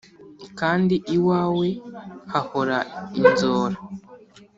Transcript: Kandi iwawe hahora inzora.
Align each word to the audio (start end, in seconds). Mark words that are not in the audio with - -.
Kandi 0.59 0.95
iwawe 1.15 1.67
hahora 2.31 2.77
inzora. 3.19 3.77